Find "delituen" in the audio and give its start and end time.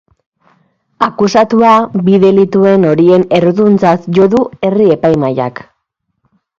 2.25-2.89